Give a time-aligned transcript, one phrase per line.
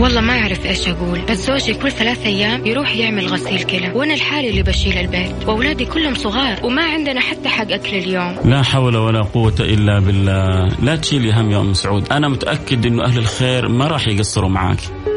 [0.00, 4.14] والله ما أعرف إيش أقول بس زوجي كل ثلاث أيام يروح يعمل غسيل كلى وأنا
[4.14, 8.36] الحالي اللي بشيل البيت وأولادي كلهم صغار وما عندنا حتى حق أكل اليوم.
[8.44, 10.68] لا حول ولا قوة إلا بالله.
[10.82, 12.12] لا تشيلي هم يا أم سعود.
[12.12, 14.80] أنا متأكد أنه أهل الخير ما راح يقصروا معاك.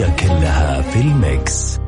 [0.00, 1.81] كلها في ال mix.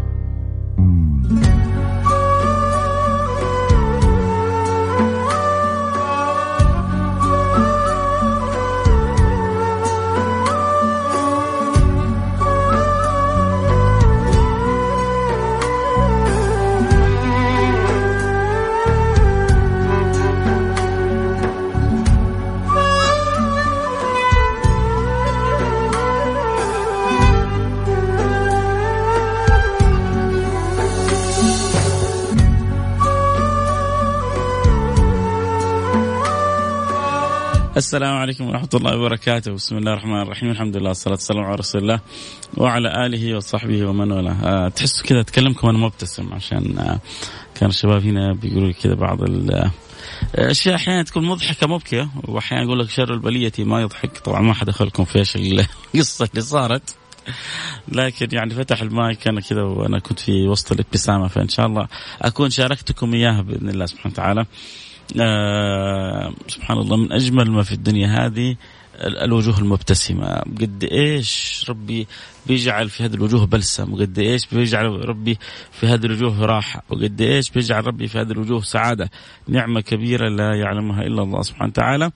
[37.77, 39.53] السلام عليكم ورحمة الله وبركاته.
[39.53, 40.51] بسم الله الرحمن الرحيم.
[40.51, 42.01] الحمد لله والصلاة والسلام على رسول الله
[42.57, 44.33] وعلى آله وصحبه ومن والاه.
[44.33, 47.01] أه تحسوا كذا أتكلمكم وأنا مبتسم عشان أه
[47.55, 52.91] كان الشباب هنا بيقولوا لي كذا بعض الأشياء أحيانا تكون مضحكة مبكية وأحيانا يقول لك
[52.91, 54.19] شر البلية ما يضحك.
[54.19, 56.97] طبعا ما حدخلكم في إيش القصة اللي صارت.
[57.89, 61.89] لكن يعني فتح المايك أنا كذا وأنا كنت في وسط الابتسامة فإن شاء الله
[62.23, 64.47] أكون شاركتكم إياها بإذن الله سبحانه وتعالى.
[65.21, 68.57] آه سبحان الله من أجمل ما في الدنيا هذه
[69.01, 70.27] الوجوه المبتسمة.
[70.39, 72.07] قد إيش ربي
[72.47, 75.39] بيجعل في هذه الوجوه بلسم؟ وقد إيش بيجعل ربي
[75.73, 79.11] في هذه الوجوه راحة؟ وقد إيش بيجعل ربي في هذه الوجوه سعادة؟
[79.49, 82.11] نعمة كبيرة لا يعلمها إلا الله سبحانه وتعالى.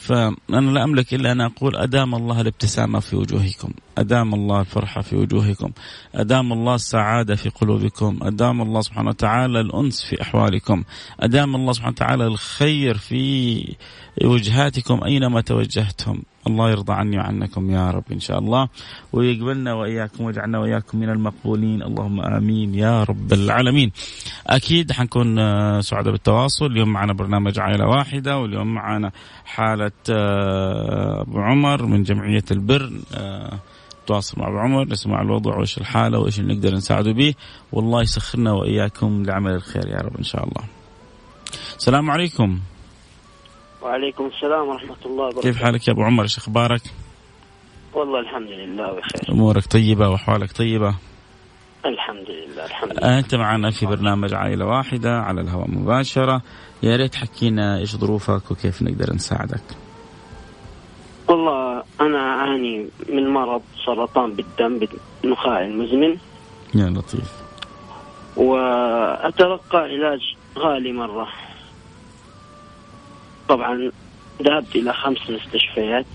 [0.00, 5.16] فأنا لا أملك إلا أن أقول أدام الله الابتسامة في وجوهكم أدام الله الفرحة في
[5.16, 5.70] وجوهكم
[6.14, 10.84] أدام الله السعادة في قلوبكم أدام الله سبحانه وتعالى الأنس في أحوالكم
[11.20, 13.76] أدام الله سبحانه وتعالى الخير في
[14.24, 16.22] وجهاتكم أينما توجهتم.
[16.46, 18.68] الله يرضى عني وعنكم يا رب إن شاء الله.
[19.12, 21.82] ويقبلنا وإياكم ويجعلنا وإياكم من المقبولين.
[21.82, 23.92] اللهم آمين يا رب العالمين.
[24.46, 25.36] أكيد حنكون
[25.82, 26.66] سعداء بالتواصل.
[26.66, 29.12] اليوم معنا برنامج عائلة واحدة واليوم معنا
[29.44, 29.92] حالة
[31.20, 32.92] أبو عمر من جمعية البر.
[34.06, 37.34] تواصل مع أبو عمر نسمع الوضع وإيش الحالة وإيش اللي نقدر نساعده به.
[37.72, 40.64] والله يسخرنا وإياكم لعمل الخير يا رب إن شاء الله.
[41.78, 42.60] السلام عليكم.
[43.82, 45.42] وعليكم السلام ورحمة الله وبركاته.
[45.42, 46.82] كيف حالك يا أبو عمر إيش أخبارك؟
[47.94, 49.30] والله الحمد لله بخير.
[49.30, 50.94] أمورك طيبة وأحوالك طيبة؟
[51.86, 53.18] الحمد لله الحمد لله.
[53.18, 56.42] أنت معنا في برنامج عائلة واحدة على الهواء مباشرة
[56.82, 59.62] يا ريت حكينا إيش ظروفك وكيف نقدر نساعدك.
[61.28, 64.80] والله أنا أعاني من مرض سرطان بالدم
[65.22, 66.16] بالنخاع المزمن
[66.74, 67.32] يا لطيف
[68.36, 70.20] وأتلقى علاج
[70.58, 71.28] غالي مرة
[73.50, 73.90] طبعا
[74.42, 76.06] ذهبت إلى خمس مستشفيات.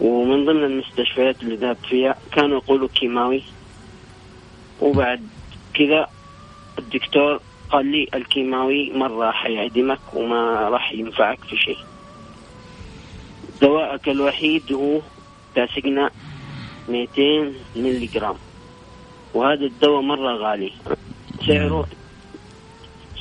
[0.00, 3.42] ومن ضمن المستشفيات اللي ذهبت فيها كانوا يقولوا كيماوي.
[4.80, 5.20] وبعد
[5.74, 6.08] كذا
[6.78, 11.78] الدكتور قال لي الكيماوي مرة حيعدمك وما راح ينفعك في شيء.
[13.62, 15.00] دواءك الوحيد هو
[15.54, 16.10] تاسقنا
[16.88, 18.36] 200 ملي جرام.
[19.34, 20.72] وهذا الدواء مرة غالي.
[21.46, 21.86] سعره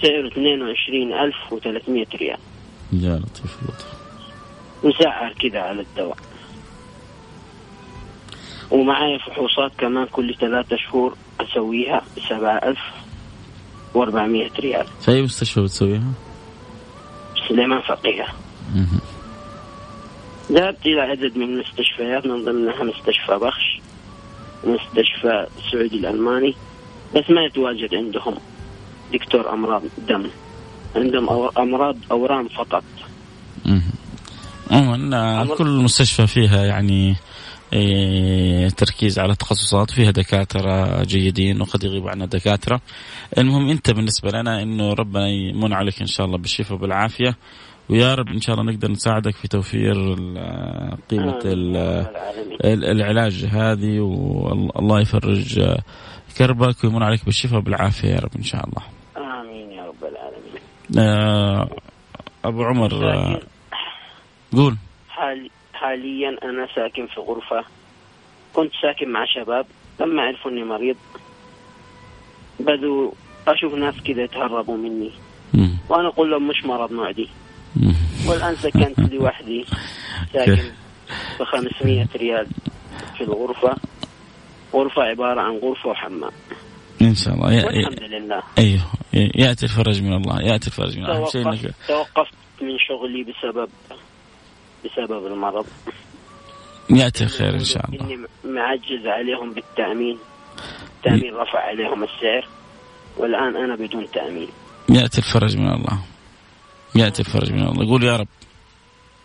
[0.03, 2.37] سعره 22300 ريال.
[2.91, 3.93] يا لطيف لطيف
[4.83, 6.17] مسعر كذا على الدواء.
[8.71, 12.79] ومعايا فحوصات كمان كل ثلاثة شهور أسويها بسبعة ألف
[13.93, 14.87] وأربعمية ريال.
[15.01, 16.11] في أي مستشفى بتسويها؟
[17.49, 18.27] سليمان فقيه.
[20.51, 23.79] ذهبت إلى عدد من المستشفيات من ضمنها مستشفى بخش
[24.63, 26.55] ومستشفى السعودي الألماني
[27.15, 28.35] بس ما يتواجد عندهم.
[29.13, 30.23] دكتور أمراض دم.
[30.95, 32.83] عندهم أو- أمراض أورام فقط.
[34.71, 37.15] عموما كل مستشفى فيها يعني
[37.73, 42.81] إيه، تركيز على تخصصات فيها دكاترة جيدين وقد يغيب عنا دكاترة.
[43.37, 47.35] المهم أنت بالنسبة لنا أنه ربنا يمن عليك إن شاء الله بالشفاء وبالعافية.
[47.89, 51.97] ويا رب إن شاء الله نقدر نساعدك في توفير ال-
[52.65, 55.61] العلاج هذه والله يفرج
[56.37, 58.81] كربك ويمن عليك بالشفاء وبالعافية يا رب إن شاء الله.
[60.97, 61.69] آه،
[62.45, 63.39] أبو عمر آه،
[64.55, 64.75] قول.
[65.09, 67.63] حال حاليا أنا ساكن في غرفة.
[68.53, 69.65] كنت ساكن مع شباب
[69.99, 70.95] لما عرفوا اني مريض
[72.59, 73.11] بدوا
[73.47, 75.11] أشوف ناس كذا يتهربوا مني.
[75.53, 75.77] مم.
[75.89, 77.29] وأنا أقول لهم مش مرض معدي.
[77.75, 77.95] مم.
[78.27, 79.65] والآن سكنت لوحدي
[80.33, 80.63] ساكن
[81.39, 82.47] ب 500 ريال
[83.17, 83.75] في الغرفة.
[84.73, 86.31] غرفة عبارة عن غرفة وحمام.
[87.07, 87.53] إن شاء الله.
[87.53, 88.43] يا- والحمد لله.
[88.57, 88.81] أيوه.
[89.13, 90.41] يأتي الفرج من الله.
[90.41, 91.17] يأتي الفرج من الله.
[91.17, 93.69] توقفت انك توقفت من شغلي بسبب
[94.85, 95.65] بسبب المرض.
[96.89, 98.05] يأتي الخير إن شاء الله.
[98.05, 100.17] إني معجز عليهم بالتأمين.
[100.97, 102.47] التأمين رفع عليهم السعر.
[103.17, 104.47] والآن أنا بدون تأمين.
[104.89, 105.99] يأتي الفرج من الله.
[106.95, 107.89] يأتي الفرج من الله.
[107.89, 108.27] قول يا رب.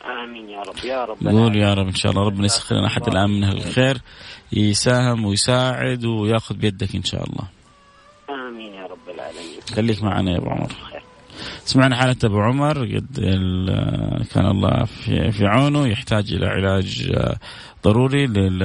[0.05, 0.85] آمين يا رب.
[0.85, 2.27] يا رب قول يا رب إن شاء الله.
[2.27, 3.99] ربنا يسخر لنا أحد الان من الخير.
[4.53, 7.58] يساهم ويساعد ويأخذ بيدك إن شاء الله.
[9.75, 10.73] خليك معنا يا أبو عمر.
[11.65, 13.17] سمعنا حالة أبو عمر قد
[14.35, 17.37] كان الله في في عونه يحتاج إلى علاج آه،
[17.85, 18.63] ضروري لل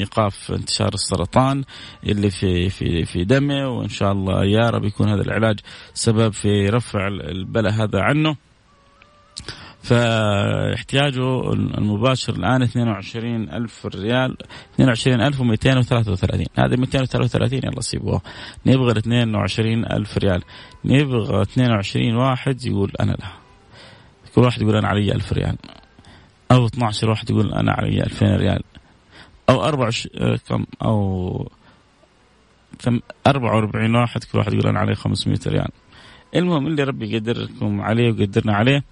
[0.00, 1.64] ايقاف انتشار السرطان
[2.06, 5.60] اللي في في في دمه وإن شاء الله يا رب يكون هذا العلاج
[5.94, 8.36] سبب في رفع البلاء هذا عنه.
[9.84, 14.36] فاحتياجه المباشر الآن 22 ألف ريال
[14.80, 18.20] 22233 هذه 233 يلا سيبوها.
[18.66, 20.42] نبغى ال 22 ألف ريال.
[20.84, 23.28] نبغى 22 واحد يقول أنا لا.
[24.34, 25.56] كل واحد يقول أنا علي ألف ريال.
[26.52, 28.62] أو 12 واحد يقول أنا علي 2000 ريال.
[29.48, 31.48] أو 24 كم؟ أو
[32.80, 35.68] ثم- 44 واحد كل واحد يقول أنا علي 500 ريال.
[36.36, 38.82] المهم اللي ربي يقدركم عليه ويقدرنا عليه آه،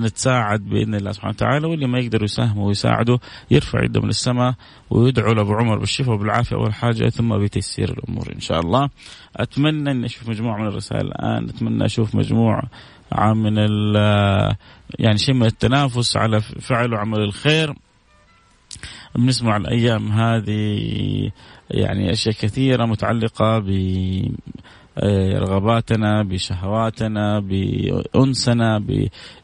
[0.00, 3.18] نتساعد بإذن الله سبحانه وتعالى واللي ما يقدروا يساهموا ويساعدوا
[3.50, 4.54] يرفع يده من السماء
[4.90, 8.88] ويدعو لابو عمر بالشفاء وبالعافية أول حاجة ثم بتيسير الأمور إن شاء الله.
[9.36, 12.62] أتمنى إني أشوف مجموعة من الرسائل الآن، أتمنى أشوف مجموعة
[13.34, 14.56] من ال-
[14.98, 17.74] يعني شيء من التنافس على فعل وعمل الخير.
[19.14, 20.80] بنسمع الأيام هذه
[21.70, 23.68] يعني أشياء كثيرة متعلقة ب
[24.98, 28.78] آه، رغباتنا بشهواتنا بأنسنا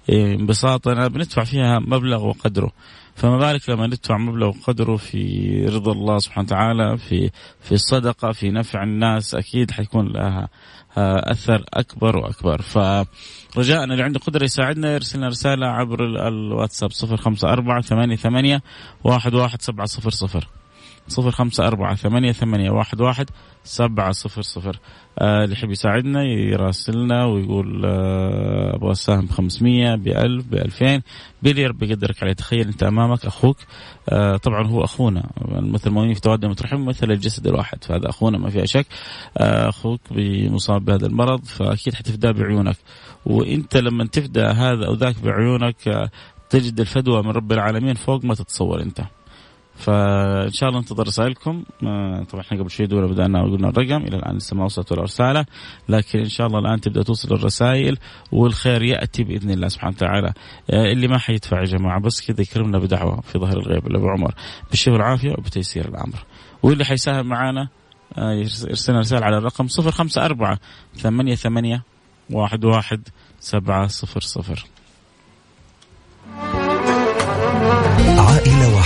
[0.08, 2.72] بانبساطنا بندفع فيها مبلغ وقدره.
[3.14, 8.50] فما بالك لما ندفع مبلغ وقدره في رضا الله سبحانه وتعالى في في الصدقه في
[8.50, 10.48] نفع الناس أكيد حيكون لها
[10.96, 12.62] أثر أكبر وأكبر.
[12.62, 18.60] فرجاء اللي عنده قدرة يساعدنا يرسل لنا رسالة عبر الواتساب 054 88
[19.06, 20.61] 11700
[21.08, 23.30] صفر خمسة أربعة ثمانية ثمانية واحد واحد
[23.64, 24.78] سبعة صفر صفر.
[25.18, 31.02] آه اللي يحب يساعدنا يراسلنا ويقول آه أبغى أساهم بخمسمية بألف بألفين.
[31.42, 33.56] باللي ربي يقدرك عليه تخيل أنت أمامك أخوك.
[34.08, 35.30] آه طبعا هو أخونا.
[35.48, 37.84] مثل المؤمنين في توادنا مترحم مثل الجسد الواحد.
[37.84, 38.86] فهذا أخونا ما فيها شك.
[39.36, 40.00] أخوك
[40.50, 42.76] مصاب بهذا المرض فأكيد حتفدى بعيونك.
[43.26, 46.10] وأنت لما تفدى هذا أو ذاك بعيونك
[46.50, 49.00] تجد الفدوى من رب العالمين فوق ما تتصور أنت.
[49.76, 51.64] فإن شاء الله ننتظر رسائلكم.
[51.86, 55.02] آه، طبعا إحنا قبل شوي دوله بدأنا وقلنا الرقم إلى الآن لسه ما وصلت ولا
[55.02, 55.46] رسالة
[55.88, 57.98] لكن إن شاء الله الآن تبدأ توصل الرسائل
[58.32, 60.32] والخير يأتي بإذن الله سبحانه وتعالى.
[60.70, 64.34] آه، اللي ما حيدفع يا جماعة بس كذا يكرمنا بدعوة في ظهر الغيب لأبو عمر.
[64.70, 66.24] بالشفاء والعافية وبتيسير الأمر.
[66.62, 67.68] واللي حيساهم معنا
[68.18, 70.58] آه، يرس- يرسلنا رسالة على الرقم 054
[70.96, 71.82] ثمانية ثمانية
[72.30, 73.08] واحد واحد
[73.40, 74.64] سبعة صفر صفر.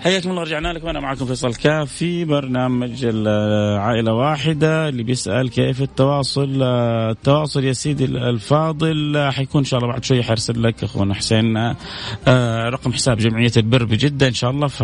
[0.00, 0.88] حياكم الله رجعنا لكم.
[0.88, 4.88] أنا معكم فيصل كاف في برنامج ال- عائلة واحدة.
[4.88, 9.28] اللي بيسأل كيف التواصل؟ التواصل يا سيدي الفاضل.
[9.32, 11.56] حيكون إن شاء الله بعد شوي حيرسل لك أخونا حسين.
[11.56, 14.66] آه، رقم حساب جمعية البر بجدة إن شاء الله.
[14.66, 14.82] ف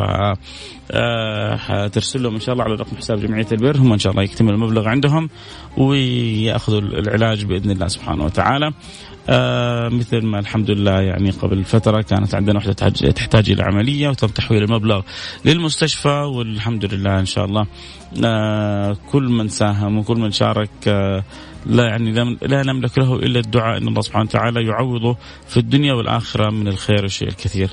[0.91, 3.77] آه، حترسل لهم إن شاء الله على رقم حساب جمعية البر.
[3.77, 5.31] هم إن شاء الله يكتمل المبلغ عندهم
[5.77, 8.73] ويأخذوا العلاج بإذن الله سبحانه وتعالى.
[9.29, 14.27] آه مثل ما الحمد لله يعني قبل فترة كانت عندنا وحدة تحتاج, إلى عملية وتم
[14.27, 15.03] تحويل المبلغ
[15.45, 17.67] للمستشفى والحمد لله إن شاء الله
[18.25, 21.25] آه كل من ساهم وكل من شارك آه
[21.67, 25.17] لا يعني لا- لا نملك له إلا الدعاء إن الله سبحانه وتعالى يعوضه
[25.49, 27.71] في الدنيا والآخرة من الخير والشيء الكثير.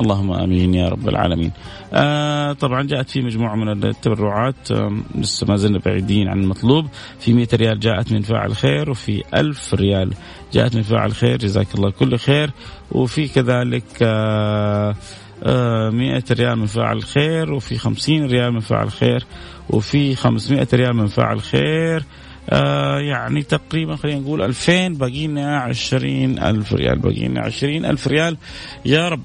[0.00, 1.52] اللهم آمين يا رب العالمين.
[1.92, 6.86] آه طبعا جاءت في مجموعة من التبرعات آه لسه ما زلنا بعيدين عن المطلوب،
[7.20, 10.12] في 100 ريال جاءت من فاعل خير وفي 1000 ريال
[10.52, 12.50] جاءت من فاعل خير جزاك الله كل خير.
[12.92, 14.96] وفي كذلك آه
[15.42, 19.24] آه 100 ريال من فاعل خير وفي 50 ريال من فاعل خير
[19.70, 22.04] وفي 500 ريال من فاعل خير.
[22.50, 28.36] آه يعني تقريبا خلينا نقول 2000 باقي لنا 20000 ريال باقي لنا 20000 ريال.
[28.84, 29.22] يا رب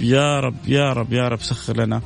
[0.00, 2.02] يا رب يا رب يا رب سخر لنا.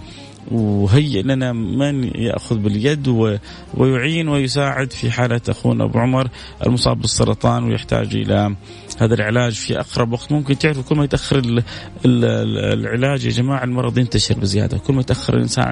[0.51, 3.39] وهيئ لنا من يأخذ باليد
[3.75, 6.29] ويعين ويساعد في حالة أخونا أبو عمر
[6.67, 8.57] المصاب بالسرطان ويحتاج إلى
[8.99, 10.33] هذا العلاج في أقرب وقت.
[10.33, 11.59] ممكن تعرفوا كل ما يتأخر ال
[12.05, 12.25] ال
[12.59, 14.79] العلاج يا جماعة المرض ينتشر بزيادة.
[14.79, 15.65] كل ما يتأخر الإنسان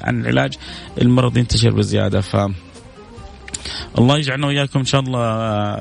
[0.00, 0.54] عن العلاج
[1.02, 2.20] المرض ينتشر بزيادة.
[2.20, 2.36] ف
[3.98, 5.22] الله يجعلنا وياكم إن شاء الله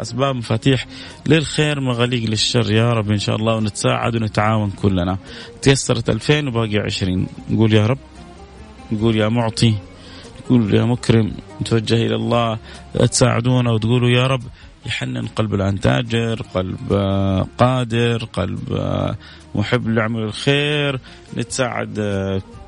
[0.02, 0.88] أسباب مفاتيح
[1.28, 2.72] للخير مغاليق للشر.
[2.72, 5.18] يا رب إن شاء الله ونتساعد ونتعاون كلنا.
[5.62, 7.98] تيسرت 2000 وباقي 20 نقول يا رب
[8.92, 9.76] نقول يا معطي
[10.46, 11.32] نقول يا مكرم
[11.62, 12.58] نتوجه إلى الله
[13.12, 14.42] تساعدونا وتقولوا يا رب
[14.86, 16.94] يحنن قلب الان تاجر قلب
[17.58, 18.60] قادر قلب
[19.56, 21.00] محب لعمل الخير
[21.38, 22.00] نتساعد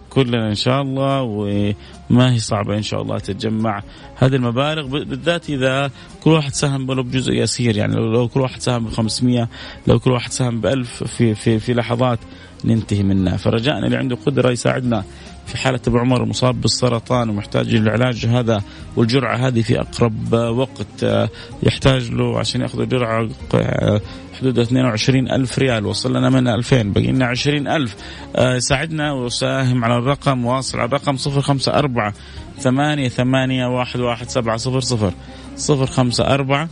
[0.10, 3.84] كلنا إن شاء الله وما هي صعبة إن شاء الله تتجمع
[4.16, 5.92] هذه المبالغ بالذات إذا
[6.24, 7.78] كل واحد ساهم ولو بجزء يسير.
[7.78, 9.48] يعني لو كل واحد ساهم ب 500
[9.88, 12.20] لو كل واحد ساهم ب 1000 في في في لحظات
[12.66, 13.38] ننتهي منها.
[13.38, 15.04] فرجائنا اللي عنده قدرة يساعدنا.
[15.52, 18.62] في حالة أبو عمر مصاب بالسرطان ومحتاج للعلاج هذا
[18.96, 21.06] والجرعة هذه في أقرب وقت.
[21.64, 23.30] يحتاج له عشان يأخذ الجرعة
[24.40, 25.86] حدود 22 ألف ريال.
[25.86, 27.96] وصل لنا منها 2000 بقي لنا 20 ألف.
[28.58, 32.14] ساعدنا وساهم على الرقم واصل على الرقم 054
[32.60, 35.14] ثمانية ثمانية واحد واحد سبعة صفر صفر.
[35.56, 36.70] صفر خمسة أربعة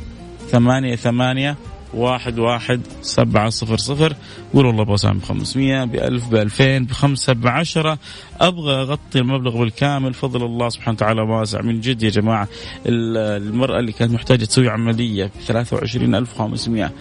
[0.49, 1.55] ثمانية ثمانية
[1.93, 4.15] واحد واحد سبعة صفر صفر.
[4.53, 7.97] قول والله أبغى أساهم بخمسمية بألف بألفين بخمسة بعشرة.
[8.41, 10.13] أبغى أغطي المبلغ بالكامل.
[10.13, 11.61] فضل الله سبحانه وتعالى واسع.
[11.61, 12.47] من جد يا جماعة
[12.85, 16.91] المرأة اللي كانت محتاجة تسوي عملية ب 23500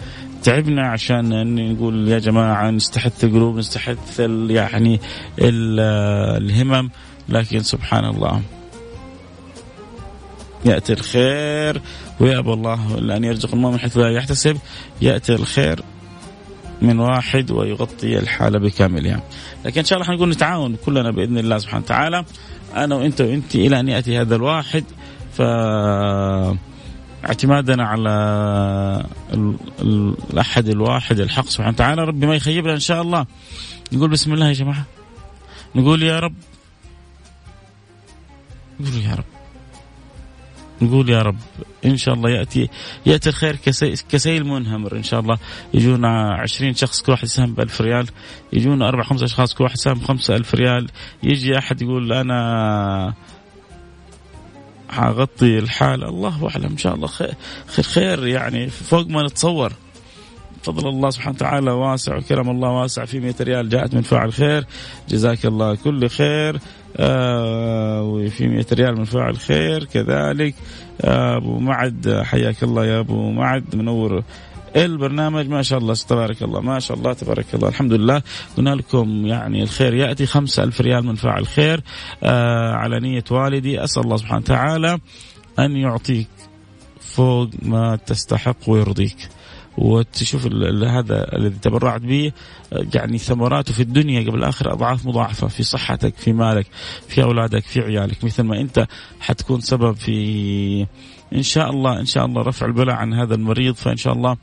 [0.43, 4.19] تعبنا عشان نقول يا جماعة نستحث القلوب نستحث
[4.49, 4.99] يعني
[5.39, 6.89] الهمم.
[7.29, 8.41] لكن سبحان الله.
[10.65, 11.81] يأتي الخير.
[12.19, 14.57] ويأبى الله إلا أن يرزق المؤمن حيث لا يحتسب.
[15.01, 15.83] يأتي الخير
[16.81, 19.23] من واحد ويغطي الحالة بكاملها
[19.65, 22.25] لكن إن شاء الله حنقول نتعاون كلنا بإذن الله سبحانه وتعالى.
[22.75, 24.83] أنا وأنت وأنت إلى أن يأتي هذا الواحد.
[25.33, 25.41] ف
[27.25, 28.09] اعتمادنا على
[30.33, 32.03] الأحد الواحد الحق سبحانه وتعالى.
[32.03, 33.25] ربي ما يخيبنا إن شاء الله.
[33.93, 34.85] نقول بسم الله يا جماعة.
[35.75, 36.35] نقول يا رب.
[38.79, 39.38] نقول يا رب.
[40.81, 41.37] نقول يا رب
[41.85, 42.69] إن شاء الله ياتي
[43.05, 43.55] يأتي الخير
[44.09, 45.37] كسيل منهمر إن شاء الله.
[45.73, 48.07] يجونا 20 شخص كل واحد يساهم ب 1000 ريال.
[48.53, 50.87] يجونا أربع خمسة أشخاص كل واحد يساهم 5000 ريال.
[51.23, 53.13] يجي أحد يقول أنا
[54.89, 56.03] حغطي الحال.
[56.03, 56.65] الله أعلم.
[56.65, 57.33] إن شاء الله خير
[57.81, 59.73] خير يعني فوق ما نتصور.
[60.63, 64.65] فضل الله سبحانه وتعالى واسع وكرم الله واسع في 100 ريال جاءت من فاعل خير.
[65.09, 66.59] جزاك الله كل خير.
[66.97, 69.83] آه وفي 100 ريال من فاعل خير.
[69.83, 70.55] كذلك
[71.01, 73.75] آه أبو معد حياك الله يا أبو معد.
[73.75, 74.23] منور
[74.75, 75.47] البرنامج.
[75.47, 76.61] ما شاء الله تبارك الله.
[76.61, 77.69] ما شاء الله تبارك الله.
[77.69, 78.21] الحمد لله.
[78.57, 81.81] قلنا لكم يعني الخير يأتي خمسة ألف ريال من فاعل خير.
[82.23, 84.99] آه على نية والدي أسأل الله سبحانه وتعالى
[85.59, 86.27] أن يعطيك
[87.01, 89.17] فوق ما تستحق ويرضيك.
[89.79, 90.45] وتشوف
[90.83, 92.31] هذا الذي تبرعت به
[92.71, 96.67] يعني ثمراته في الدنيا قبل الآخرة أضعاف مضاعفة في صحتك في مالك
[97.07, 98.23] في أولادك في عيالك.
[98.23, 98.87] مثل ما أنت
[99.19, 100.87] حتكون سبب في
[101.35, 104.37] إن شاء الله إن شاء الله رفع البلاء عن هذا المريض فإن شاء الله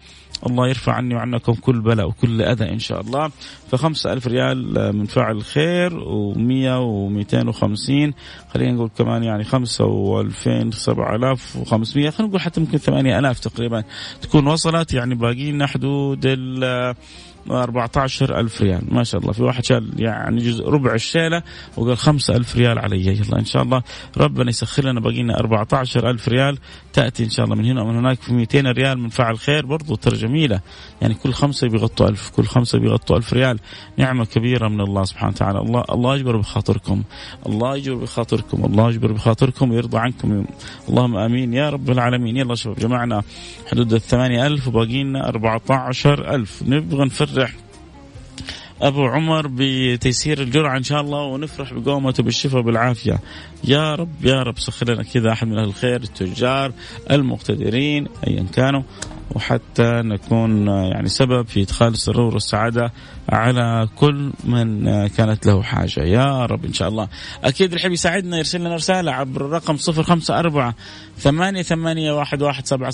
[0.46, 3.30] الله يرفع عني وعنكم كل بلاء وكل أذى إن شاء الله.
[3.70, 8.14] فخمسة ألف ريال من فاعل خير ومية ومئتين وخمسين.
[8.54, 12.10] خلينا نقول كمان يعني خمسة وألفين سبعة آلاف وخمسمية.
[12.10, 13.84] خلينا نقول حتى ممكن ثمانية آلاف تقريبا
[14.22, 14.94] تكون وصلت.
[14.94, 16.94] يعني باقي لنا حدود ال
[17.50, 18.82] 14 ألف ريال.
[18.94, 19.32] ما شاء الله.
[19.32, 21.42] في واحد شال يعني جزء ربع الشيلة
[21.76, 23.06] وقال 5 ألف ريال علي.
[23.06, 23.82] يلا إن شاء الله
[24.16, 26.58] ربنا يسخر لنا باقي لنا 14 ألف ريال.
[26.92, 29.66] تأتي إن شاء الله من هنا ومن هناك في 200 ريال من فعل خير.
[29.66, 30.60] برضو ترى جميلة
[31.02, 32.30] يعني كل خمسة بيغطوا ألف.
[32.30, 33.58] كل خمسة بيغطوا ألف ريال.
[33.96, 35.58] نعمة كبيرة من الله سبحانه وتعالى.
[35.58, 37.02] الله الله يجبر بخاطركم.
[37.46, 38.64] الله يجبر بخاطركم.
[38.64, 40.44] الله يجبر بخاطركم ويرضى عنكم.
[40.88, 41.54] اللهم آمين.
[41.54, 42.36] يا رب العالمين.
[42.36, 43.22] يلا شباب جمعنا
[43.70, 46.62] حدود الثمانية ألف وباقي لنا 14 ألف.
[46.66, 47.02] نبغى
[48.82, 53.18] أبو عمر بتيسير الجرعة إن شاء الله ونفرح بقومته بالشفاء وبالعافية.
[53.64, 56.72] يا رب يا رب سخر لنا كذا أحد من أهل الخير التجار
[57.10, 58.82] المقتدرين ايا كانوا.
[59.34, 62.92] وحتى نكون يعني سبب في إدخال السرور والسعادة
[63.28, 66.00] على كل من كانت له حاجة.
[66.00, 67.08] يا رب إن شاء الله.
[67.44, 70.72] أكيد اللي يحب يساعدنا يرسل لنا رسالة عبر الرقم 054
[71.18, 72.90] ثمانية ثمانية واحد واحد سبعة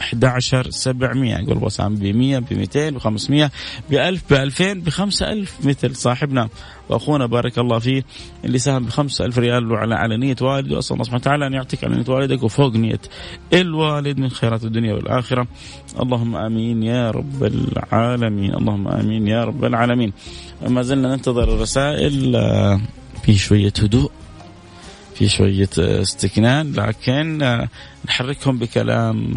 [0.00, 2.90] صفر صفر صفر خمسة أربعة ثمانية وثمانين 11 700 يقول وسام ب 100 ب 200
[2.90, 3.50] ب 500
[3.90, 6.48] ب 1000 ب 2000 ب 5000 مثل صاحبنا
[6.88, 7.26] وأخونا.
[7.26, 8.04] بارك الله فيه
[8.44, 10.76] اللي ساهم ب 5000 ريال وعلى على نية والده.
[10.76, 13.00] واسال الله سبحانه وتعالى أن يعطيك على نية والدك وفوق نية
[13.52, 15.46] الوالد من خيرات الدنيا والآخرة.
[16.00, 18.54] اللهم آمين يا رب العالمين.
[18.54, 20.12] اللهم آمين يا رب العالمين.
[20.68, 22.80] ما زلنا ننتظر الرسائل آه،
[23.22, 24.10] في شوية هدوء.
[25.14, 27.38] في شوية استكنان لكن
[28.06, 29.34] نحركهم بكلام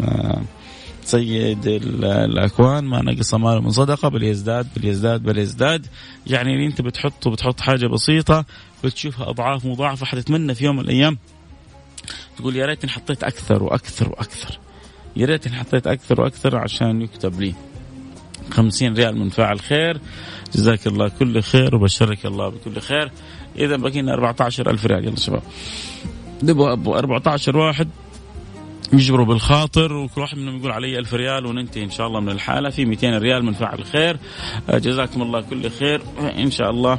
[1.04, 5.86] سيد الأكوان ما نقص مال من صدقة بل يزداد بل يزداد بل يزداد.
[6.26, 8.44] يعني اللي انت بتحطه بتحط حاجة بسيطة
[8.84, 11.18] بتشوفها أضعاف مضاعفة حتتمنى في يوم من الأيام
[12.36, 14.58] تقول يا ريتني حطيت أكثر وأكثر وأكثر.
[15.16, 17.54] يا ريتني حطيت أكثر وأكثر عشان يكتب لي.
[18.50, 20.00] خمسين ريال من فاعل خير.
[20.54, 23.10] جزاك الله كل خير وبشرك الله بكل خير.
[23.56, 25.04] إذا بقينا 14 ألف ريال.
[25.04, 25.42] يلا شباب.
[26.42, 27.88] نبغى 14 واحد
[28.92, 32.70] يجبروا بالخاطر وكل واحد منهم يقول علي ألف ريال وننتهي إن شاء الله من الحالة.
[32.70, 34.16] في 200 ريال من فاعل خير.
[34.70, 36.02] آه، جزاكم الله كل خير.
[36.38, 36.98] إن شاء الله.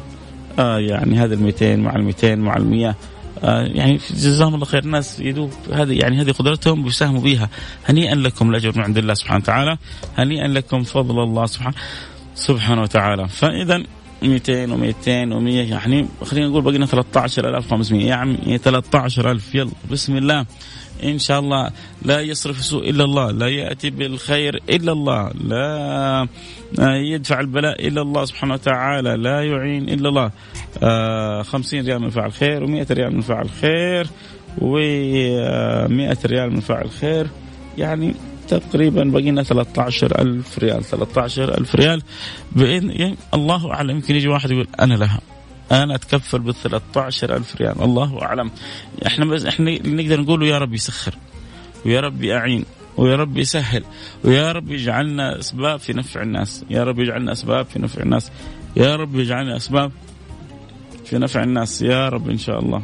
[0.60, 2.96] آه يعني هذا ال 200 مع ال 200 مع ال 100 آه
[3.44, 4.84] يعني جزاهم الله خير.
[4.84, 7.50] الناس يدوب هذه يعني هذه قدرتهم بيساهموا بها.
[7.86, 9.78] هنيئا لكم الأجر من عند الله سبحانه وتعالى.
[10.18, 11.76] هنيئا لكم فضل الله سبحانه
[12.36, 13.28] سبحانه وتعالى.
[13.28, 13.84] فاذا
[14.22, 20.46] 200 و200 و100 يعني خلينا نقول بقينا 13500 يعني 13000 يلا بسم الله.
[21.04, 21.70] إن شاء الله
[22.02, 26.28] لا يصرف سوء إلا الله لا يأتي بالخير إلا الله لا
[26.98, 30.32] يدفع البلاء إلا الله سبحانه وتعالى لا يعين إلا الله.
[30.84, 34.08] آه 50 ريال من فعل خير و100 ريال من فعل خير
[34.58, 37.28] و100 ريال من فعل خير.
[37.78, 38.16] يعني
[38.48, 42.02] تقريبا بقينا 13 ألف ريال 13 ألف ريال
[42.52, 43.90] بإذن يعني الله أعلم.
[43.90, 45.20] يمكن يجي واحد يقول أنا لها.
[45.72, 47.82] أنا أتكفل بال 13 ألف ريال.
[47.82, 48.52] الله أعلم.
[49.08, 51.16] إحنا بس إحنا نقدر نقول يا رب يسخر
[51.86, 52.66] ويا رب يعين
[52.98, 53.84] ويا رب يسهل
[54.24, 56.66] ويا رب يجعلنا أسباب في نفع الناس.
[56.70, 58.32] يا رب يجعلنا أسباب في نفع الناس.
[58.78, 59.92] يا رب يجعلنا أسباب
[61.06, 61.82] في نفع الناس.
[61.82, 62.82] يا رب إن شاء الله.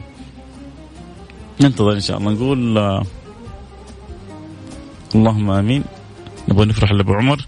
[1.61, 2.31] ننتظر إن شاء الله.
[2.31, 2.77] نقول
[5.15, 5.83] اللهم آمين.
[6.47, 7.45] نبغى نفرح لأبو عمر.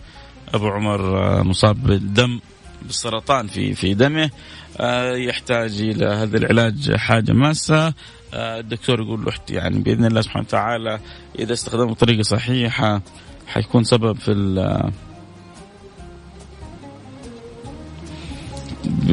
[0.54, 2.40] أبو عمر آه، مصاب بالدم
[2.82, 4.30] بالسرطان في في دمه.
[5.16, 7.94] يحتاج إلى هذا العلاج حاجة ماسة.
[8.34, 11.00] آه، الدكتور يقول له يعني بإذن الله سبحانه وتعالى
[11.40, 13.02] إذا استخدمه بطريقة صحيحة
[13.48, 14.32] حيكون سبب في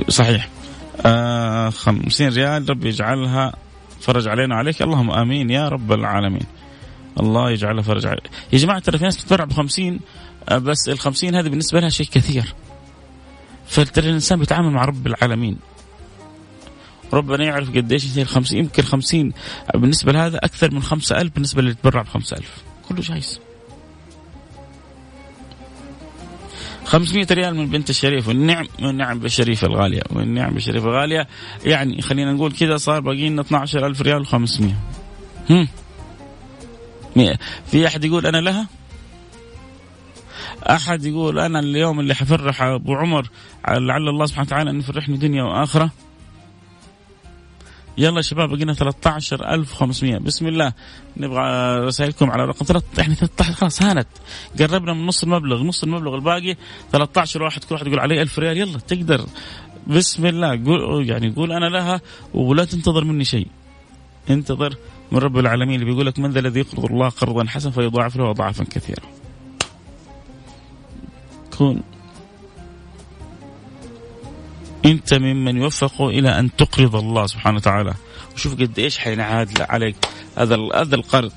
[0.08, 0.48] صحيح.
[1.06, 3.52] آه خمسين ريال رب يجعلها
[4.00, 4.82] فرج علينا وعليك.
[4.82, 6.46] اللهم آمين يا رب العالمين.
[7.20, 10.00] الله يجعلها فرج عليك يا جماعة ترى في ناس بتتبرع ب 50
[10.48, 12.54] آه، بس ال 50 هذه بالنسبة لها شيء كثير.
[13.66, 15.58] فترى الإنسان بيتعامل مع رب العالمين.
[17.12, 19.32] ربنا يعرف قديش ال 50 يمكن 50
[19.74, 23.40] بالنسبة لهذا أكثر من 5000 بالنسبة اللي يتبرع ب 5000 كله جايز
[26.84, 31.28] 500 ريال من بنت الشريف والنعم والنعم بالشريفة الغالية والنعم بالشريفة الغالية.
[31.64, 34.62] يعني خلينا نقول كذا صار باقي لنا 12000 ريال و500
[35.50, 35.68] هم.
[37.66, 38.66] في أحد يقول أنا لها؟
[40.70, 43.28] أحد يقول أنا اليوم اللي حفرح أبو عمر
[43.68, 45.90] لعل الله سبحانه وتعالى أن يفرحني دنيا وآخرة.
[47.98, 50.72] يلا شباب بقينا 13500 بسم الله.
[51.16, 54.08] نبغى رسائلكم على رقم 3 يعني 13 خلاص هانت.
[54.60, 55.62] قربنا من نص المبلغ.
[55.62, 56.56] نص المبلغ الباقي
[56.92, 58.58] 13 واحد كل واحد يقول علي 1000 ريال.
[58.58, 59.26] يلا تقدر.
[59.86, 60.64] بسم الله.
[60.64, 62.00] قول يعني قول أنا لها
[62.34, 63.46] ولا تنتظر مني شيء.
[64.30, 64.76] انتظر
[65.12, 68.30] من رب العالمين اللي بيقول لك من ذا الذي يقرض الله قرضا حسنا فيضاعف له
[68.30, 69.02] اضعافا كثيره
[71.54, 71.82] تكون
[74.84, 77.94] أنت ممن يوفق إلى أن تقرض الله سبحانه وتعالى.
[78.34, 79.96] وشوف قد إيش حينعاد عليك
[80.36, 81.32] هذا هذا القرض.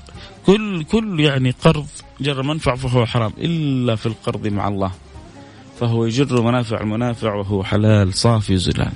[0.46, 1.86] كل كل يعني قرض
[2.20, 4.92] جر منفع فهو حرام إلا في القرض مع الله.
[5.80, 8.92] فهو يجر منافع المنافع وهو حلال صافي زلال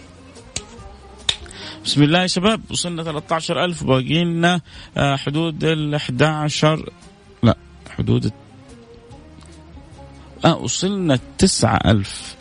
[1.85, 4.61] بسم الله يا شباب وصلنا 13000 باقي لنا
[4.97, 6.91] حدود ال 11
[7.43, 7.57] لا
[7.99, 8.33] حدود
[10.45, 12.37] آه وصلنا تسعة ألف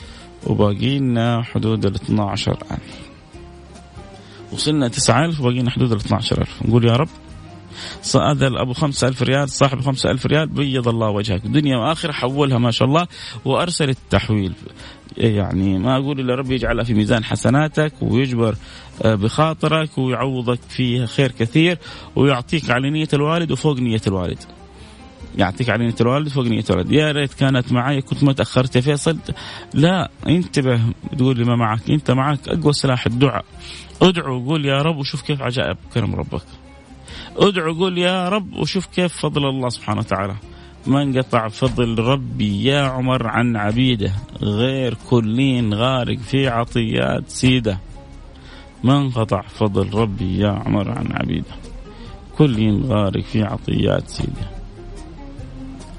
[0.48, 2.80] وباقي لنا حدود ال 12000
[4.52, 7.10] وصلنا تسعة ألف وباقي لنا حدود ال 12000 نقول يا رب
[8.16, 11.42] هذا أبو خمسة ألف ريال صاحب خمسة ألف ريال بيض الله وجهك.
[11.48, 13.08] دنيا وآخرة حولها ما شاء الله
[13.46, 14.54] وأرسل التحويل.
[15.18, 18.56] يعني ما أقول إلا ربي يجعلها في ميزان حسناتك ويجبر
[19.02, 21.78] آه، بخاطرك ويعوضك فيها خير كثير
[22.16, 24.40] ويعطيك على نية الوالد وفوق نية الوالد.
[25.38, 28.82] يعطيك على نيه الوالد فوق نية الوالد، يا ريت كانت معي كنت ما تأخرت يا
[28.82, 29.18] فيصل،
[29.74, 30.82] لا انتبه
[31.18, 33.46] تقول لي ما معك، انت معك أقوى سلاح الدعاء.
[34.02, 36.44] ادعو وقول يا رب وشوف كيف عجائب كرم ربك.
[37.38, 40.36] ادعو قول يا رب وشوف كيف فضل الله سبحانه وتعالى.
[40.88, 44.14] ما انقطع فضل ربي يا عمر عن عبيده.
[44.42, 47.80] غير كلين غارق في عطيات سيده.
[48.84, 51.56] ما انقطع فضل ربي يا عمر عن عبيده.
[52.38, 54.61] كلين غارق في عطيات سيده.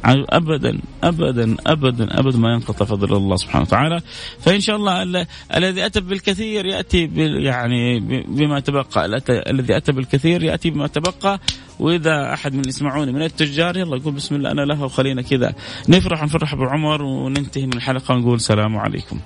[0.05, 4.01] ابدا ابدا ابدا ابدا ما ينقطع فضل الله سبحانه وتعالى.
[4.41, 7.11] فإن شاء الله الذي أتى بالكثير يأتي
[7.45, 9.07] يعني بما تبقى.
[9.29, 11.41] الذي أتى بالكثير يأتي بما تبقى.
[11.79, 15.55] وإذا أحد من يسمعوني من التجار يلا يقول بسم الله أنا لها وخلينا كذا.
[15.89, 19.21] نفرح ونفرح أبو عمر وننتهي من الحلقة ونقول سلام عليكم.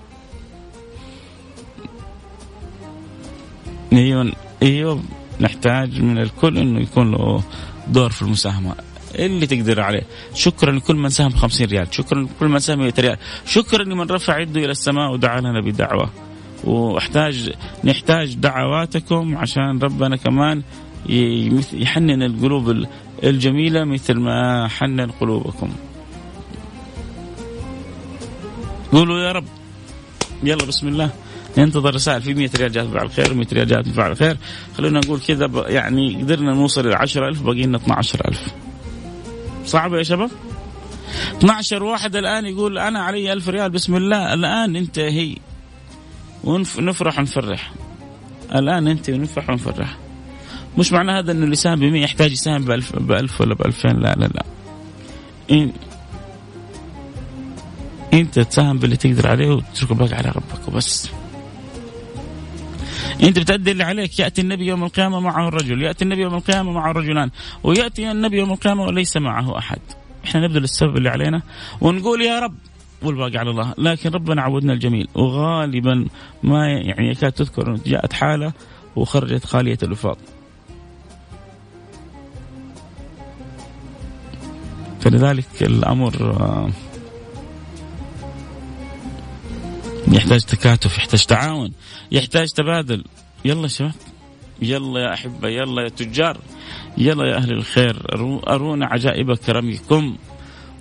[3.92, 5.02] أيوه أيوه
[5.40, 7.42] نحتاج من الكل إنه يكون له
[7.88, 8.74] دور في المساهمة.
[9.14, 10.02] اللي تقدر عليه.
[10.34, 11.86] شكرا لكل من ساهم 50 ريال.
[11.90, 13.16] شكرا لكل من ساهم 100 ريال.
[13.46, 16.10] شكرا لمن رفع يده إلى السماء ودعا لنا بدعوة.
[16.64, 17.52] وأحتاج
[17.84, 20.62] نحتاج دعواتكم عشان ربنا كمان
[21.72, 22.86] يحنن القلوب
[23.24, 25.70] الجميلة مثل ما حنن قلوبكم.
[28.92, 29.44] قولوا يا رب.
[30.44, 31.10] يلا بسم الله.
[31.56, 32.22] ينتظر رسائل.
[32.22, 34.36] في 100 ريال جاءت بفعل خير 100 ريال جاءت بفعل خير
[34.76, 38.65] خلونا نقول كذا يعني قدرنا نوصل إلى 10000 باقي لنا 12000
[39.66, 40.30] صعبة يا شباب؟
[41.38, 44.34] 12 واحد الآن يقول أنا علي ألف ريال بسم الله.
[44.34, 45.36] الآن انتهي
[46.44, 47.72] ونفرح ونفرح.
[48.54, 49.96] الآن أنت ونفرح ونفرح.
[50.78, 53.54] مش معنى هذا إنه اللي ساهم ب 100 يحتاج يساهم ب 1000 ب 1000 ولا
[53.54, 54.44] ب 2000 لا لا لا.
[55.50, 55.72] إن
[58.12, 61.08] أنت تساهم باللي تقدر عليه وتترك الباقي على ربك وبس.
[63.22, 64.18] انت بتأدي اللي عليك.
[64.18, 67.30] يأتي النبي يوم القيامة معه الرجل يأتي النبي يوم القيامة معه رجلان
[67.64, 69.78] ويأتي النبي يوم القيامة وليس معه أحد.
[70.24, 71.42] إحنا نبذل السبب اللي علينا
[71.80, 72.54] ونقول يا رب
[73.02, 73.74] والباقي على الله.
[73.78, 76.06] لكن ربنا عودنا الجميل وغالبا
[76.42, 78.52] ما يعني يكاد تذكر جاءت حالة
[78.96, 80.18] وخرجت خالية الوفاض
[85.00, 86.12] فلذلك الأمر
[90.12, 91.72] يحتاج تكاتف يحتاج تعاون
[92.12, 93.04] يحتاج تبادل.
[93.44, 93.92] يلا شباب.
[94.62, 96.38] يلا يا أحبة يلا يا تجار.
[96.98, 98.02] يلا يا أهل الخير.
[98.48, 100.16] أرونا عجائب كرمكم.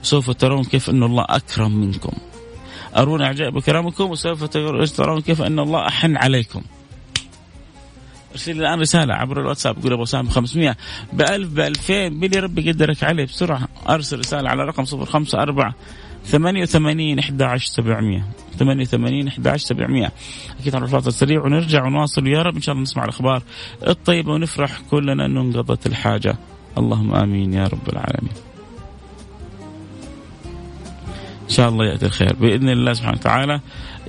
[0.01, 2.11] وسوف ترون كيف أن الله أكرم منكم.
[2.97, 4.03] أرونا عجائب كرمكم.
[4.03, 6.61] وسوف ترون كيف أن الله أحن عليكم.
[8.31, 9.83] أرسل الآن رسالة عبر الواتساب.
[9.83, 10.77] قول أبو سام 500
[11.13, 13.67] ب 1000 ب 2000 بلي ربي قدرك عليه بسرعة.
[13.89, 15.73] أرسل رسالة على رقم 054
[16.25, 18.23] 88 11 700
[18.59, 20.11] 88 11 700
[20.59, 22.55] أكيد على الفاصل السريع ونرجع ونواصل يا رب.
[22.55, 23.43] إن شاء الله نسمع الأخبار
[23.88, 26.35] الطيبة ونفرح كلنا إنه انقضت الحاجة.
[26.77, 28.33] اللهم آمين يا رب العالمين.
[31.43, 32.35] إن شاء الله يأتي الخير.
[32.35, 33.59] بإذن الله سبحانه وتعالى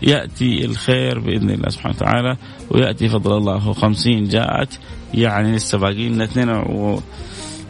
[0.02, 2.37] يأتي الخير بإذن الله سبحانه وتعالى.
[2.70, 3.57] ويأتي فضل الله.
[3.57, 4.79] هو 50 جاءت.
[5.14, 6.46] يعني لسه باقي لنا اثنين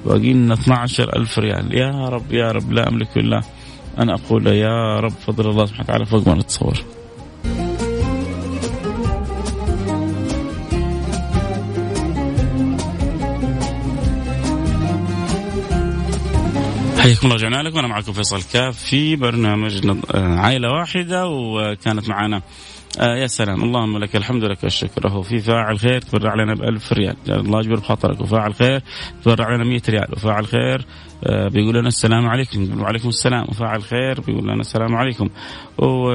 [0.06, 1.74] باقي لنا 12 ألف ريال.
[1.74, 2.72] يا رب يا رب.
[2.72, 3.42] لا أملك إلا
[3.98, 6.78] أنا أقول يا رب فضل الله سبحانه وتعالى فوق ما نتصور.
[17.06, 22.42] حياكم الله رجعنا لكم أنا معكم فيصل كاف في برنامج آه، عائلة واحدة وكانت معنا
[23.00, 23.64] آه يا سلام.
[23.64, 25.08] اللهم لك الحمد لك الشكر.
[25.08, 28.20] هو في فاعل خير تبرع لنا ب 1000 ريال الله يجبر بخاطرك.
[28.20, 28.82] وفاعل خير
[29.24, 30.06] تبرع لنا 100 ريال.
[30.12, 30.86] وفاعل خير
[31.24, 32.80] آه بيقول لنا السلام عليكم.
[32.80, 33.44] وعليكم السلام.
[33.48, 35.28] وفاعل خير بيقول لنا السلام عليكم.
[35.78, 36.10] و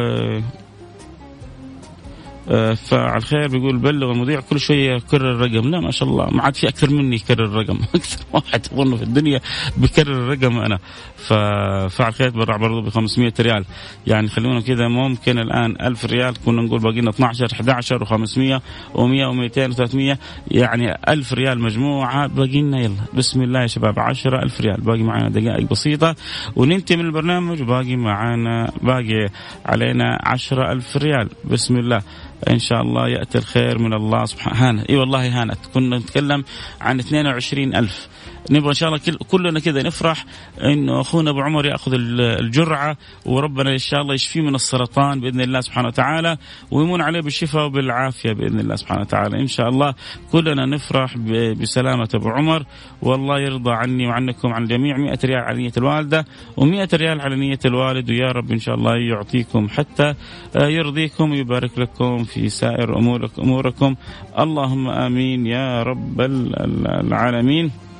[2.75, 5.69] فعل خير بيقول بلغ المذيع كل شوية يكرر الرقم.
[5.69, 6.29] لا ما شاء الله.
[6.29, 7.79] ما عاد في أكثر مني يكرر الرقم.
[7.95, 9.41] أكثر واحد اظن في الدنيا
[9.77, 10.79] بكرر الرقم أنا.
[11.15, 13.65] ففعل خير تبرع برضه ب 500 ريال.
[14.07, 16.33] يعني خلونا كذا ممكن الآن 1000 ريال.
[16.45, 18.61] كنا نقول باقي لنا 12 11 و500
[18.95, 20.17] و100 و200 و300
[20.51, 22.27] يعني 1000 ريال مجموعة.
[22.27, 22.95] باقي لنا يلا.
[23.13, 23.99] بسم الله يا شباب.
[23.99, 24.81] 10000 ريال.
[24.81, 26.15] باقي معنا دقائق بسيطة.
[26.55, 27.61] وننتهي من البرنامج.
[27.61, 29.29] وباقي معنا باقي
[29.65, 31.29] علينا 10000 ريال.
[31.45, 32.01] بسم الله.
[32.49, 34.69] إن شاء الله يأتي الخير من الله سبحانه.
[34.69, 34.89] هانت.
[34.89, 35.57] إي والله هانت.
[35.73, 36.43] كنا نتكلم
[36.81, 38.07] عن 22 ألف.
[38.49, 40.25] نبغى إن شاء الله كل كلنا كذا نفرح
[40.63, 45.61] انه أخونا أبو عمر يأخذ الجرعة وربنا إن شاء الله يشفيه من السرطان بإذن الله
[45.61, 46.37] سبحانه وتعالى
[46.71, 49.41] ويمون عليه بالشفاء وبالعافية بإذن الله سبحانه وتعالى.
[49.41, 49.93] إن شاء الله
[50.31, 51.17] كلنا نفرح
[51.61, 52.65] بسلامة أبو عمر
[53.01, 56.25] والله يرضى عني وعنكم عن الجميع 100 ريال على نية الوالدة
[56.57, 60.13] و100 ريال على نية الوالد ويا رب إن شاء الله يعطيكم حتى
[60.55, 62.97] يرضيكم ويبارك لكم في سائر
[63.39, 63.95] أموركم.
[64.39, 67.65] اللهم آمين يا رب العالمين.
[67.65, 67.90] آه،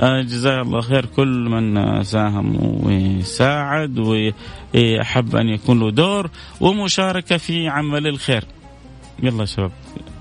[0.00, 1.06] جزاه الله خير.
[1.06, 8.44] كل من ساهم وساعد وأحب أن يكون له دور ومشاركة في عمل الخير.
[9.22, 9.72] يلا شباب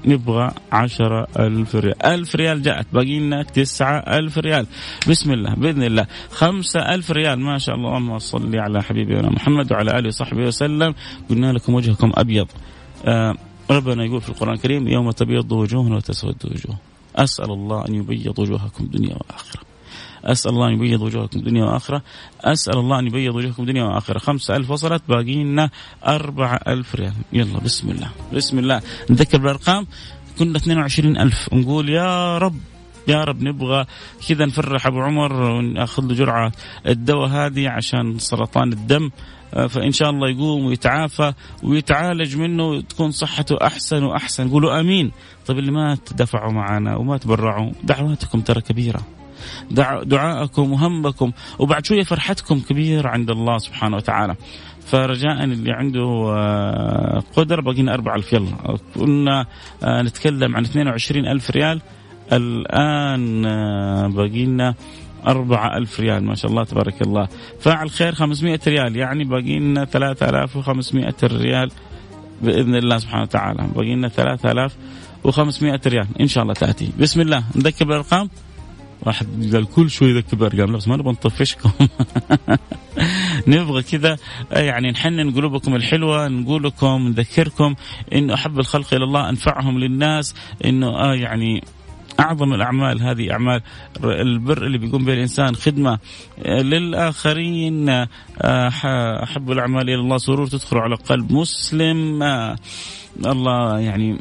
[0.06, 2.06] نبغى عشرة ألف ريال.
[2.06, 4.66] ألف ريال جاءت باقي لنا تسعة ألف ريال.
[5.10, 6.08] بسم الله بإذن الله.
[6.32, 7.40] خمسة ألف ريال.
[7.40, 7.98] ما شاء الله.
[7.98, 10.94] اللهم صل على حبيبنا محمد وعلى آله وصحبه وسلم.
[11.30, 12.48] قلنا لكم وجهكم أبيض.
[13.06, 13.36] آه
[13.72, 16.91] ربنا يقول في القرآن الكريم يوم تبيض وجوه وتسود وجوه.
[17.16, 19.62] أسأل الله أن يبيض وجوهكم دنيا وآخرة.
[20.26, 22.02] أسأل الله أن يبيض وجوهكم دنيا وآخرة.
[22.42, 24.20] أسأل الله أن يبيض وجوهكم دنيا وآخرة.
[24.20, 25.70] خمسة ألف وصلت باقي لنا
[26.08, 27.14] أربعة ألف ريال.
[27.34, 28.10] يلا بسم الله.
[28.34, 28.82] بسم الله.
[29.10, 29.88] نذكر بالأرقام؟
[30.40, 31.54] كنا 22 ألف.
[31.54, 32.58] نقول يا رب
[33.08, 33.86] يا رب نبغى
[34.28, 36.52] كذا نفرح أبو عمر ونأخذ له جرعة
[36.88, 39.10] الدواء هذه عشان سرطان الدم.
[39.52, 41.34] فإن شاء الله يقوم ويتعافى
[41.64, 44.50] ويتعالج منه وتكون صحته أحسن وأحسن.
[44.50, 45.12] قولوا آمين.
[45.48, 49.02] طيب اللي ما تدفعوا معنا وما تبرعوا دعواتكم ترى كبيرة.
[50.04, 54.36] دعاءكم وهمكم وبعد شوية فرحتكم كبيرة عند الله سبحانه وتعالى.
[54.86, 58.78] فرجاء اللي عنده آه، قدر بقينا 4000 يلا.
[58.96, 59.46] كنا
[59.84, 61.82] آه، نتكلم عن 22 ألف ريال.
[62.34, 64.76] الآن آه، باقي لنا
[65.28, 67.28] أربعة ألف ريال ما شاء الله تبارك الله.
[67.60, 71.72] فاعل خير 500 ريال يعني باقي لنا 3500 ريال
[72.42, 73.68] بإذن الله سبحانه وتعالى.
[73.76, 76.92] باقي لنا 3500 ريال إن شاء الله تأتي.
[77.00, 78.30] بسم الله نذكر بالأرقام
[79.02, 81.72] واحد قال كل شوي يذكر بارقام بس ما نبغى نطفشكم.
[83.48, 84.18] نبغى كذا
[84.52, 87.76] يعني نحنن قلوبكم الحلوة نقول لكم نذكركم
[88.14, 91.64] إنه أحب الخلق إلى الله أنفعهم للناس إنه آه يعني
[92.22, 93.62] أعظم الأعمال هذه أعمال
[94.04, 96.00] البر اللي بيقوم به الإنسان خدمة
[96.46, 97.90] للآخرين
[98.42, 102.24] آه، أحب الأعمال إلى الله سرور تدخل على قلب مسلم.
[102.24, 102.56] آه،
[103.26, 104.20] الله يعني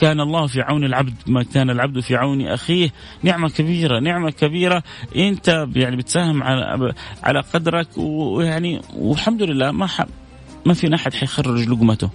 [0.00, 2.90] كان الله في عون العبد ما كان العبد في عون أخيه.
[3.22, 4.82] نعمة كبيرة نعمة كبيرة.
[5.16, 9.88] أنت يعني بتساهم على على قدرك ويعني والحمد لله ما
[10.66, 12.10] ما فينا أحد حيخرج لقمته.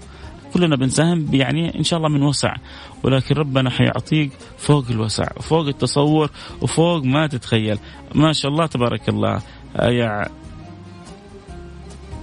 [0.54, 2.56] كلنا بنساهم يعني إن شاء الله من وسع
[3.04, 6.30] ولكن ربنا حيعطيك فوق الوسع فوق التصور
[6.62, 7.80] وفوق ما تتخيل.
[8.16, 9.42] ما شاء الله تبارك الله.
[9.80, 10.30] يا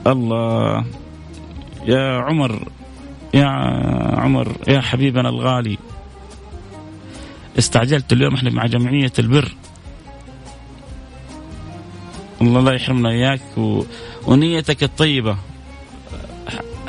[0.07, 0.85] الله.
[1.87, 2.69] يا عمر
[3.35, 3.47] يا
[4.17, 5.79] عمر يا حبيبنا الغالي.
[7.59, 9.55] استعجلت اليوم إحنا مع جمعية البر.
[12.43, 13.83] الله لا يحرمنا إياك و...
[14.27, 15.37] ونيتك الطيبة.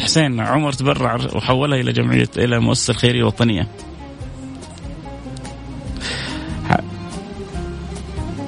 [0.01, 3.67] حسين عمر تبرع وحولها إلى جمعية إلى مؤسسة الخيرية الوطنية.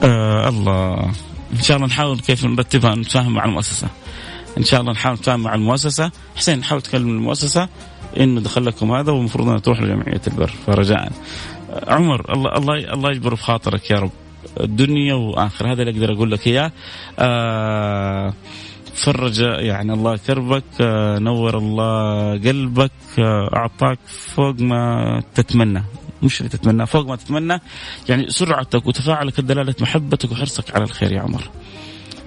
[0.03, 1.11] آه الله.
[1.53, 3.87] إن شاء الله نحاول كيف نرتبها نتفاهم مع المؤسسة.
[4.57, 6.11] إن شاء الله نحاول نتفاهم مع المؤسسة.
[6.35, 7.69] حسين نحاول تكلم المؤسسة
[8.19, 11.11] إنه دخل لكم هذا والمفروض إنها تروح لجمعية البر فرجاء.
[11.87, 14.11] عمر الله الله الله يجبر في خاطرك يا رب.
[14.59, 16.71] الدنيا واخر هذا اللي أقدر أقول لك إياه.
[17.19, 18.33] آه
[18.93, 25.83] فرج يعني الله كربك آه نور الله قلبك آه أعطاك فوق ما تتمنى.
[26.23, 27.59] مش اللي تتمنى فوق ما تتمنى.
[28.09, 31.49] يعني سرعتك وتفاعلك دلاله محبتك وحرصك على الخير يا عمر.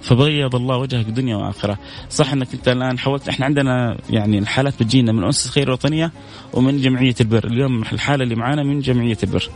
[0.03, 1.79] فبيض الله وجهك دنيا وآخرة.
[2.11, 6.13] صح إنك أنت الآن حاولت إحنا عندنا يعني الحالات بتجينا من مؤسسه خير وطنيه
[6.53, 7.47] ومن جمعية البر.
[7.47, 9.49] اليوم الحالة اللي معانا من جمعية البر.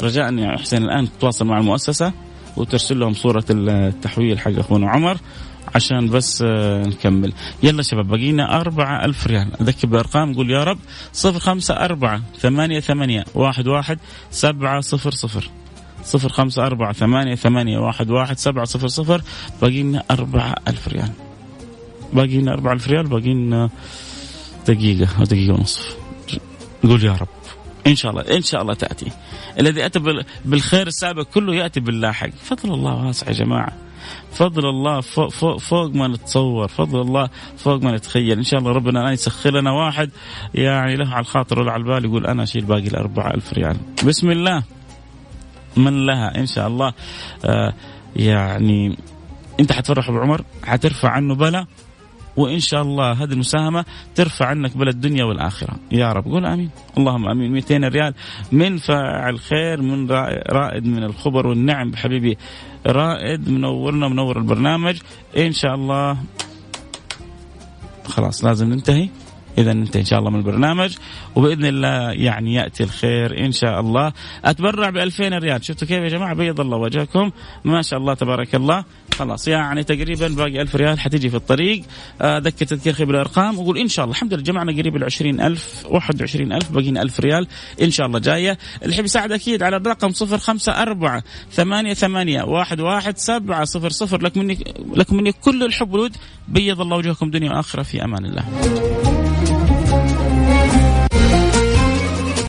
[0.00, 2.12] رجاء يا حسين الآن تتواصل مع المؤسسة
[2.56, 5.16] وترسل لهم صورة التحويل حق أخونا عمر.
[5.74, 7.32] عشان بس آه، نكمل.
[7.62, 9.48] يلا شباب بقينا أربعة ألف ريال.
[9.60, 10.78] أذكر بالأرقام قول يا رب
[11.12, 13.98] صفر خمسة أربعة ثمانية ثمانية واحد واحد
[14.30, 15.50] سبعة صفر صفر.
[16.04, 19.22] صفر خمسة أربعة ثمانية ثمانية واحد واحد سبعة صفر صفر.
[19.62, 21.10] باقي لنا أربعة ألف ريال.
[22.12, 23.70] باقي لنا أربعة ألف ريال باقي لنا
[24.68, 25.96] دقيقة أو دقيقة ونصف
[26.84, 27.28] نقول يا رب.
[27.86, 29.10] إن شاء الله إن شاء الله تأتي.
[29.60, 32.30] الذي أتى بالخير السابق كله يأتي باللاحق.
[32.42, 33.72] فضل الله واسع يا جماعة.
[34.32, 38.38] فضل الله فوق, فوق, فوق ما نتصور فضل الله فوق ما نتخيل.
[38.38, 40.10] إن شاء الله ربنا الآن يسخر لنا واحد.
[40.54, 43.76] يعني له على الخاطر ولا على البال يقول أنا أشيل باقي الأربعة ألف ريال.
[44.06, 44.62] بسم الله.
[45.76, 46.92] من لها؟ إن شاء الله.
[47.44, 47.72] آه
[48.16, 48.98] يعني
[49.60, 51.66] أنت حتفرح ابو عمر حترفع عنه بلا
[52.36, 55.74] وإن شاء الله هذه المساهمة ترفع عنك بلا الدنيا والآخرة.
[55.92, 56.70] يا رب قول آمين.
[56.98, 57.52] اللهم آمين.
[57.52, 58.14] 200 ريال
[58.52, 60.10] من فاعل خير من
[60.50, 62.38] رائد من الخبر والنعم بحبيبي
[62.86, 65.00] رائد منورنا منور البرنامج.
[65.36, 66.18] إن شاء الله.
[68.04, 69.08] خلاص لازم ننتهي.
[69.58, 70.96] اذا أنت إن شاء الله من البرنامج.
[71.34, 74.12] وبإذن الله يعني يأتي الخير إن شاء الله.
[74.44, 75.64] أتبرع ب 2000 ريال.
[75.64, 77.30] شفتوا كيف يا جماعة؟ بيض الله وجهكم.
[77.64, 78.84] ما شاء الله تبارك الله.
[79.18, 81.82] خلاص يعني تقريبا باقي 1000 ريال حتيجي في الطريق.
[82.20, 84.16] آه، ذكر تذكير خير بالارقام وقول إن شاء الله.
[84.16, 87.46] الحمد لله جمعنا قريب ال 20000 21000 باقينا 1000 ريال
[87.82, 88.58] إن شاء الله جاية.
[88.82, 94.22] اللي يحب يساعد أكيد على الرقم 054 ثمانية ثمانية واحد واحد سبعة صفر صفر.
[94.22, 94.58] لك مني
[94.94, 96.16] لك مني كل الحب والود.
[96.48, 97.82] بيض الله وجهكم دنيا وآخرة.
[97.82, 99.31] في أمان الله.